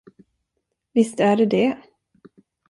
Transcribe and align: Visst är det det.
Visst 0.93 1.19
är 1.19 1.35
det 1.37 1.45
det. 1.45 1.77